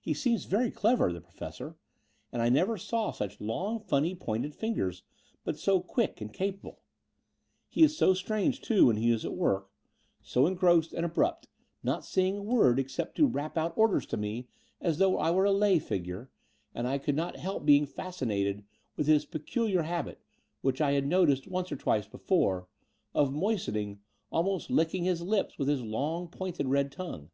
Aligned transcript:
He 0.00 0.12
seems 0.12 0.44
very 0.44 0.70
clever, 0.70 1.10
the 1.14 1.22
Professor; 1.22 1.76
and 2.30 2.42
I 2.42 2.50
never 2.50 2.76
saw 2.76 3.10
such 3.10 3.40
long, 3.40 3.80
funny 3.80 4.14
pointed 4.14 4.54
fingers, 4.54 5.02
but 5.44 5.58
so 5.58 5.80
quick 5.80 6.20
and 6.20 6.30
capable. 6.30 6.82
He 7.70 7.82
is 7.82 7.96
so 7.96 8.12
strange, 8.12 8.60
too, 8.60 8.88
when 8.88 8.96
he 8.98 9.10
is 9.10 9.24
at 9.24 9.32
work, 9.32 9.70
so 10.20 10.46
engrossed 10.46 10.92
86 10.92 10.92
The 10.92 10.96
Door 11.00 11.04
off 11.04 11.04
the 11.04 11.04
Unreal 11.04 11.04
and 11.04 11.12
abrupt, 11.40 11.48
not 11.82 12.04
saying 12.04 12.36
a 12.36 12.42
word 12.42 12.78
except 12.78 13.16
to 13.16 13.26
rap 13.26 13.56
out 13.56 13.72
orders 13.78 14.04
to 14.08 14.18
me 14.18 14.46
as 14.82 14.98
though 14.98 15.16
I 15.18 15.30
were 15.30 15.46
a 15.46 15.52
lay 15.52 15.78
figure; 15.78 16.28
and 16.74 16.86
I 16.86 16.98
could 16.98 17.16
not 17.16 17.36
help 17.38 17.64
being 17.64 17.86
fascinated 17.86 18.66
with 18.96 19.06
his 19.06 19.24
peculiar 19.24 19.84
habit, 19.84 20.20
which 20.60 20.82
I 20.82 20.92
had 20.92 21.06
noticed 21.06 21.48
once 21.48 21.72
or 21.72 21.76
twice 21.76 22.06
before, 22.06 22.68
of 23.14 23.32
moistening— 23.32 24.00
almost 24.30 24.68
licking 24.68 25.04
his 25.04 25.22
lips 25.22 25.58
with 25.58 25.68
his 25.68 25.80
long, 25.80 26.28
pointed 26.28 26.66
red 26.68 26.92
tongue. 26.92 27.30